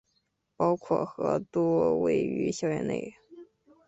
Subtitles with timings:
[0.57, 3.13] 包括和都位于校园内。